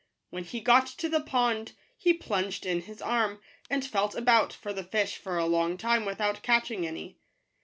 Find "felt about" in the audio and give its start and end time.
3.85-4.51